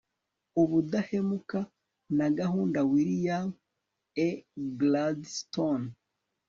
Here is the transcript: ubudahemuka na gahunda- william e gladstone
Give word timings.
ubudahemuka 0.61 1.59
na 2.17 2.27
gahunda- 2.39 2.79
william 2.91 3.47
e 4.27 4.29
gladstone 4.79 5.87